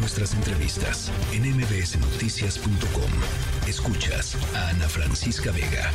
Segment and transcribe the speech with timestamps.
[0.00, 3.12] nuestras entrevistas en mbsnoticias.com.
[3.68, 5.92] Escuchas a Ana Francisca Vega.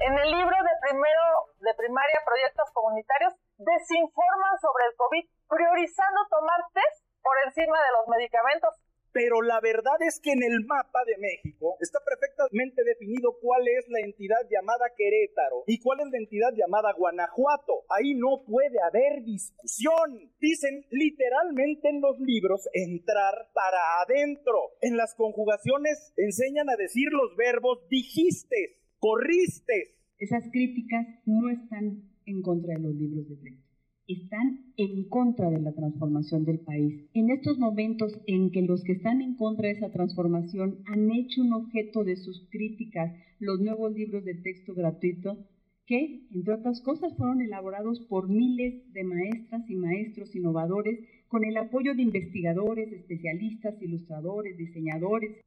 [0.00, 1.24] En el libro de primero
[1.60, 8.08] de primaria Proyectos Comunitarios desinforman sobre el COVID, priorizando tomar test por encima de los
[8.08, 8.72] medicamentos
[9.12, 13.88] pero la verdad es que en el mapa de México está perfectamente definido cuál es
[13.88, 17.84] la entidad llamada Querétaro y cuál es la entidad llamada Guanajuato.
[17.88, 20.32] Ahí no puede haber discusión.
[20.40, 24.72] Dicen literalmente en los libros entrar para adentro.
[24.80, 29.98] En las conjugaciones enseñan a decir los verbos dijiste, corriste.
[30.18, 33.71] Esas críticas no están en contra de los libros de texto
[34.06, 37.08] están en contra de la transformación del país.
[37.14, 41.42] En estos momentos en que los que están en contra de esa transformación han hecho
[41.42, 45.46] un objeto de sus críticas los nuevos libros de texto gratuito,
[45.86, 51.56] que, entre otras cosas, fueron elaborados por miles de maestras y maestros innovadores con el
[51.56, 55.40] apoyo de investigadores, especialistas, ilustradores, diseñadores.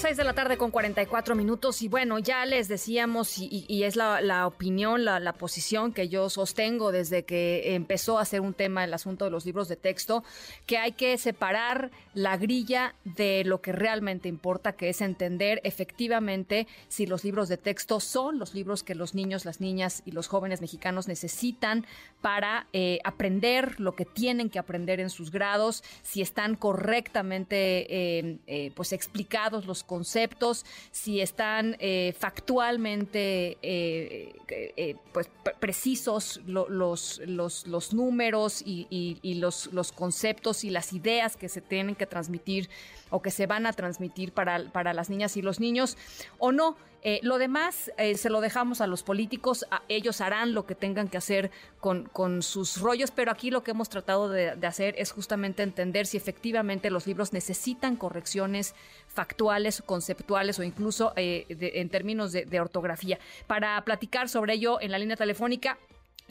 [0.00, 4.46] 6 de la tarde con 44 minutos y bueno, ya les decíamos y, es la,
[4.46, 9.26] opinión, la, posición que yo sostengo desde que empezó a ser un tema el asunto
[9.26, 10.24] de los libros de texto,
[10.64, 16.66] que hay que separar la grilla de lo que realmente importa, que es entender efectivamente
[16.88, 20.28] si los libros de texto son los libros que los niños, las niñas y los
[20.28, 21.84] jóvenes mexicanos necesitan
[22.22, 28.38] para eh, aprender lo que tienen que aprender en sus grados, si están correctamente eh,
[28.46, 37.66] eh, pues explicados los conceptos, si están eh, factualmente eh, eh, pues, precisos los, los,
[37.66, 42.70] los, números y, los, los conceptos y las ideas que se tienen que transmitir
[43.10, 45.96] o que se van a transmitir para, para las niñas y los niños
[46.38, 46.76] o no.
[47.02, 51.08] Eh, lo demás eh, se lo dejamos a los políticos, ellos harán lo que tengan
[51.08, 55.10] que hacer con, con sus rollos, pero aquí lo que hemos tratado de, hacer es
[55.10, 58.74] justamente entender si efectivamente los libros necesitan correcciones
[59.08, 63.18] factuales, conceptuales o incluso eh, en términos de ortografía.
[63.46, 65.78] Para platicar sobre ello en la línea telefónica,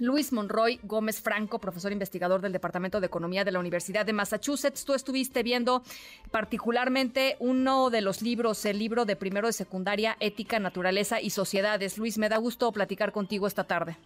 [0.02, 4.86] Luis Monroy Gómez Franco, profesor investigador del Departamento de Economía de la Universidad de Massachusetts.
[4.86, 5.84] Tú estuviste viendo
[6.32, 11.98] particularmente uno de los libros, el libro de primero de secundaria, Ética, Naturaleza y Sociedades.
[11.98, 13.98] Luis, me da gusto platicar contigo esta tarde.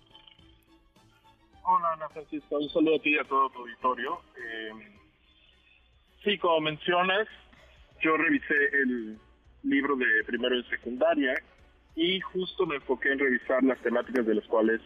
[1.63, 2.57] Hola, Ana Francisca.
[2.57, 4.21] Un saludo a ti y a todo tu auditorio.
[4.37, 4.71] Eh,
[6.23, 7.27] sí, como mencionas,
[8.01, 9.17] yo revisé el
[9.63, 11.41] libro de primero de secundaria
[11.95, 14.81] y justo me enfoqué en revisar las temáticas de las cuales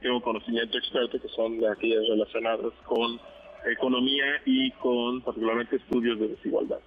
[0.00, 3.20] tengo conocimiento experto que son de aquellas relacionadas con
[3.66, 6.78] economía y con particularmente estudios de desigualdad.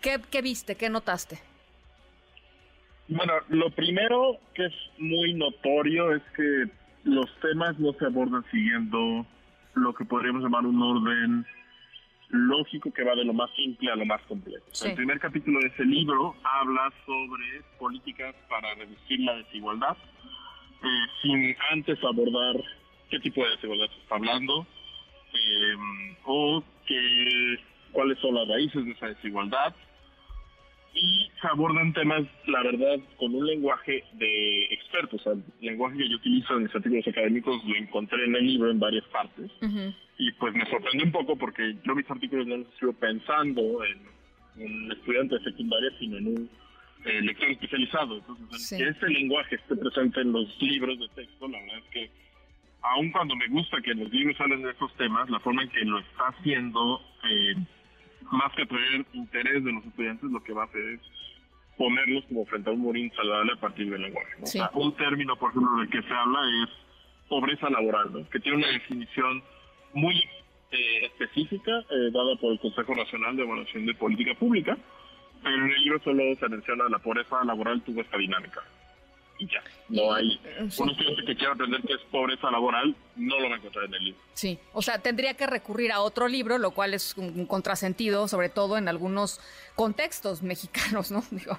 [0.00, 0.76] ¿Qué, viste?
[0.76, 1.38] ¿Qué notaste?
[3.08, 6.66] Bueno, lo primero que es muy notorio es que
[7.04, 9.26] los temas no se abordan siguiendo
[9.74, 11.46] lo que podríamos llamar un orden
[12.28, 14.64] lógico que va de lo más simple a lo más complejo.
[14.84, 19.96] El primer capítulo de ese libro habla sobre políticas para reducir la desigualdad
[20.84, 22.56] eh, sin antes abordar
[23.10, 24.66] qué tipo de desigualdad se está hablando
[25.32, 25.76] eh,
[26.24, 27.58] o que,
[27.92, 29.74] cuáles son las raíces de esa desigualdad.
[30.96, 35.26] Y se abordan temas, la verdad, con un lenguaje de expertos.
[35.26, 38.78] el lenguaje que yo utilizo en mis artículos académicos lo encontré en el libro en
[38.78, 39.50] varias partes.
[40.18, 43.98] Y pues me sorprendió un poco porque yo mis artículos no los escribo pensando en
[44.56, 46.50] un estudiante de secundaria, sino en un
[47.04, 48.16] eh, lector especializado.
[48.16, 52.10] Entonces, que ese lenguaje esté presente en los libros de texto, la verdad es que,
[52.80, 55.84] aun cuando me gusta que los libros salen de esos temas, la forma en que
[55.84, 57.56] lo está haciendo, eh,
[58.32, 61.00] más que traer interés de los estudiantes, lo que va a hacer es
[61.76, 64.32] ponerlos como frente a un muro insaludable a partir del lenguaje.
[64.40, 66.70] O sea, un término, por ejemplo, del que se habla es
[67.28, 69.42] pobreza laboral, que tiene una definición
[69.92, 70.16] muy
[70.70, 74.78] eh, específica dada por el Consejo Nacional de Evaluación de Política Pública,
[75.44, 78.62] pero en el libro solo se menciona la pobreza laboral tuvo esta dinámica.
[79.38, 83.38] Y ya, no hay eh, un estudiante que quiera aprender qué es pobreza laboral, no
[83.40, 84.20] lo va a encontrar en el libro.
[84.32, 88.48] Sí, o sea, tendría que recurrir a otro libro, lo cual es un contrasentido, sobre
[88.48, 89.40] todo en algunos
[89.74, 91.22] contextos mexicanos, ¿no?
[91.30, 91.58] Digo,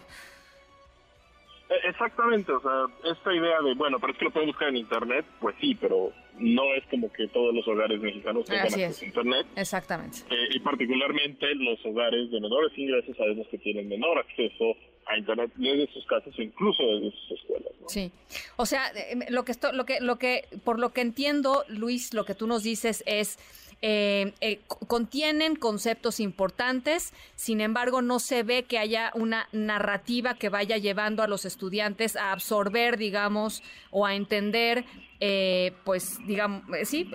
[1.70, 4.78] e-, exactamente, o sea, esta idea de, bueno, pero es que lo puedo buscar en
[4.78, 9.08] Internet, pues sí, pero no es como que todos los hogares mexicanos tengan acceso a
[9.08, 9.48] Internet.
[9.56, 10.18] Exactamente.
[10.30, 14.76] Eh, y particularmente los hogares de menores ingresos sabemos que tienen menor acceso
[15.18, 17.72] internet desde sus casas o incluso desde sus escuelas.
[17.88, 18.12] Sí,
[18.56, 22.14] o sea, eh, lo que esto, lo que, lo que, por lo que entiendo, Luis,
[22.14, 23.38] lo que tú nos dices es
[23.82, 30.50] eh, eh, contienen conceptos importantes, sin embargo no se ve que haya una narrativa que
[30.50, 33.62] vaya llevando a los estudiantes a absorber, digamos,
[33.92, 34.86] o a entender,
[35.20, 37.10] eh, pues, digamos, sí,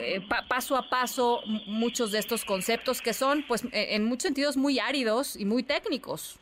[0.49, 5.37] paso a paso muchos de estos conceptos que son, pues, en muchos sentidos muy áridos
[5.37, 6.39] y muy técnicos.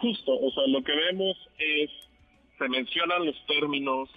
[0.00, 1.90] Justo, o sea, lo que vemos es,
[2.58, 4.08] se mencionan los términos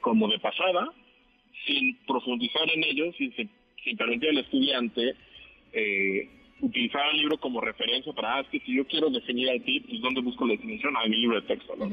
[0.00, 0.88] como de pasada,
[1.66, 5.14] sin profundizar en ellos y sin, permitir al estudiante
[5.72, 6.28] eh,
[6.60, 10.00] utilizar el libro como referencia para, ah, que si yo quiero definir al PIB, pues
[10.00, 10.96] ¿dónde busco la definición?
[10.96, 11.88] Ah, en mi libro de texto, ¿no?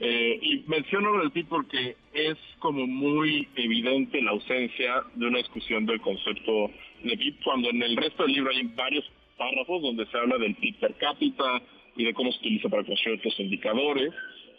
[0.00, 5.86] eh, y menciono el PIB porque es como muy evidente la ausencia de una discusión
[5.86, 6.70] del concepto
[7.02, 9.04] de PIB, cuando en el resto del libro hay varios
[9.36, 11.62] párrafos donde se habla del PIB per cápita
[11.96, 14.12] y de cómo se utiliza para construir otros indicadores,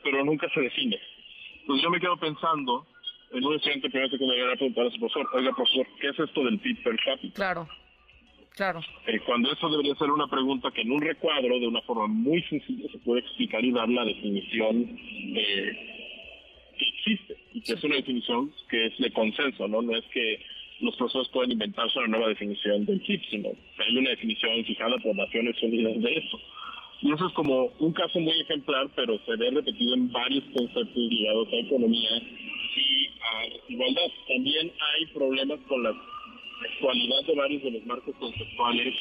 [0.03, 0.99] pero nunca se define.
[1.61, 2.85] Entonces yo me quedo pensando
[3.31, 6.43] en un estudiante primero secundaria le preguntar a su profesor, oiga profesor, ¿qué es esto
[6.43, 7.35] del PIB per cápita?
[7.35, 7.67] Claro,
[8.55, 8.81] claro.
[9.05, 12.41] Eh, cuando eso debería ser una pregunta que en un recuadro, de una forma muy
[12.43, 14.97] sencilla, se puede explicar y dar la definición
[15.35, 19.81] eh, que existe, y que es una definición que es de consenso, ¿no?
[19.81, 20.39] No es que
[20.79, 24.97] los profesores pueden inventarse una nueva definición del PIB, sino que hay una definición fijada
[24.99, 26.39] por Naciones Unidas de eso.
[27.01, 30.95] Y eso es como un caso muy ejemplar, pero se ve repetido en varios conceptos
[30.95, 32.21] ligados a economía
[32.75, 34.11] y a igualdad.
[34.27, 38.95] También hay problemas con la actualidad de varios de los marcos conceptuales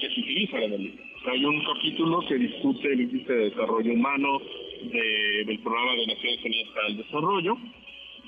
[0.00, 1.04] que se utilizan en el libro.
[1.32, 4.40] Hay un capítulo que discute el índice de desarrollo humano
[4.82, 7.56] del programa de Naciones Unidas para el Desarrollo,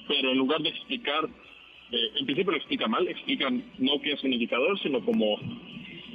[0.09, 1.25] pero en lugar de explicar,
[1.91, 5.39] eh, en principio lo explica mal, explican no que es un indicador, sino como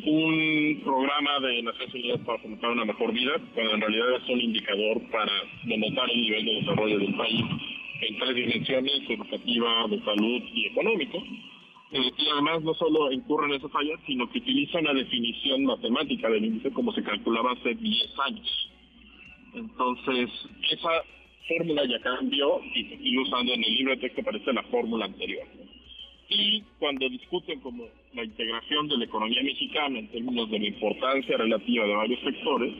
[0.07, 4.39] un programa de Naciones Unidas para fomentar una mejor vida, cuando en realidad es un
[4.39, 5.33] indicador para
[5.65, 7.43] denotar el nivel de desarrollo del país
[8.01, 11.17] en tres dimensiones, educativa, de salud y económico.
[11.91, 16.29] Eh, y además no solo incurren en esas fallas, sino que utilizan la definición matemática
[16.29, 18.69] del índice como se calculaba hace 10 años.
[19.55, 20.29] Entonces,
[20.71, 21.03] esa
[21.49, 25.05] fórmula ya cambió y se sigue usando en el libro de texto, parece la fórmula
[25.05, 25.47] anterior.
[26.29, 31.37] Y cuando discuten como la integración de la economía mexicana en términos de la importancia
[31.37, 32.73] relativa de varios sectores,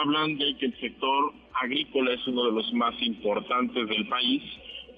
[0.00, 4.42] hablan de que el sector agrícola es uno de los más importantes del país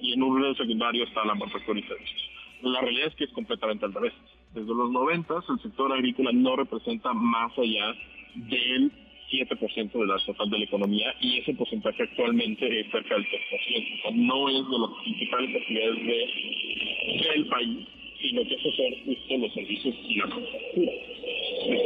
[0.00, 2.30] y en un nivel secundario está la servicios.
[2.62, 4.14] La realidad es que es completamente al revés.
[4.54, 7.94] Desde los 90 el sector agrícola no representa más allá
[8.34, 8.90] del
[9.30, 14.00] 7% de la total de la economía y ese porcentaje actualmente es cerca del 3%.
[14.04, 17.78] O no es de las principales actividades de, del país,
[18.20, 20.92] sino que esos son justo los servicios y la manufactura.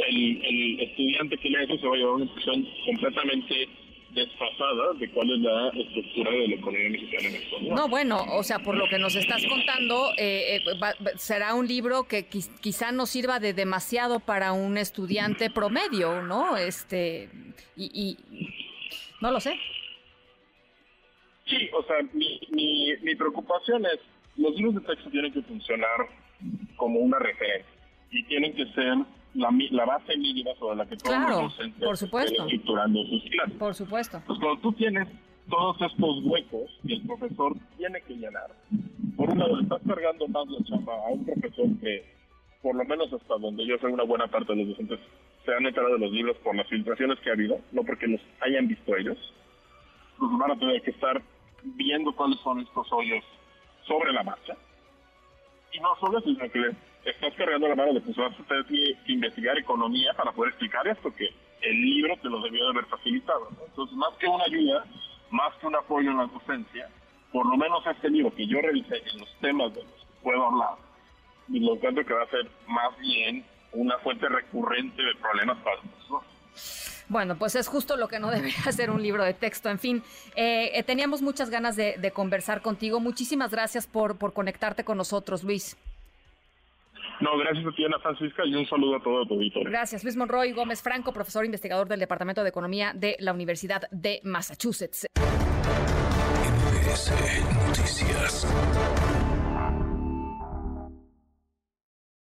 [0.08, 3.68] El, estudiante que lee eso se va a llevar una impresión completamente
[4.14, 7.74] desfasada de cuál es la estructura de la economía mexicana en España.
[7.74, 10.80] No, bueno, o sea, por lo que nos estás contando, eh, eh,
[11.16, 16.56] será un libro que quizá no sirva de demasiado para un estudiante promedio, ¿no?
[16.56, 17.28] Este,
[17.76, 18.16] y,
[19.20, 19.58] no lo sé.
[21.46, 24.00] Sí, o sea, mi, mi, mi preocupación es,
[24.36, 26.08] los libros de texto tienen que funcionar
[26.76, 27.70] como una referencia
[28.10, 28.94] y tienen que ser
[29.34, 32.32] la, base mínima sobre la que todos los docentes por supuesto.
[32.32, 33.58] están estructurando sus clases.
[33.58, 34.22] Por supuesto.
[34.26, 35.08] Pues cuando tú tienes
[35.48, 38.50] todos estos huecos que el profesor tiene que llenar,
[39.16, 42.04] por un lado estás cargando más la chamba a un profesor que,
[42.62, 45.00] por lo menos hasta donde yo sé, una buena parte de los docentes
[45.44, 48.20] se han enterado de los libros por las filtraciones que ha habido, no porque los
[48.40, 49.18] hayan visto ellos.
[50.18, 51.22] Pues van a tener que estar
[51.62, 53.24] viendo cuáles son estos hoyos
[53.86, 54.54] sobre la marcha.
[55.72, 58.64] Y no solo eso, sino que estás cargando la mano de que vas a tener
[58.66, 61.28] que investigar economía para poder explicar esto, que
[61.62, 63.48] el libro te lo debió de haber facilitado.
[63.66, 64.84] Entonces, más que una ayuda,
[65.30, 66.88] más que un apoyo en la docencia,
[67.32, 70.44] por lo menos este libro que yo revisé en los temas de los que puedo
[70.44, 70.74] hablar,
[71.48, 75.76] y lo encuentro que va a ser más bien una fuente recurrente de problemas para
[75.82, 76.24] nosotros.
[77.08, 79.68] Bueno, pues es justo lo que no debería ser un libro de texto.
[79.68, 80.02] En fin,
[80.36, 83.00] eh, eh, teníamos muchas ganas de, conversar contigo.
[83.00, 85.76] Muchísimas gracias por conectarte con nosotros, Luis.
[87.20, 89.70] No, gracias a ti, Ana Francisca, y un saludo a todo tu auditorio.
[89.70, 93.82] Gracias, Luis Monroy Gómez Franco, profesor e investigador del Departamento de Economía de la Universidad
[93.90, 95.06] de Massachusetts.
[96.90, 97.10] NBC
[97.68, 99.19] Noticias.